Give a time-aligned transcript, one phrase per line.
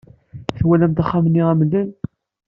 [0.57, 1.89] Twalamt axxam-nni amellal?